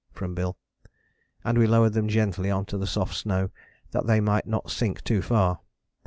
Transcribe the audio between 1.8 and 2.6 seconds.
them gently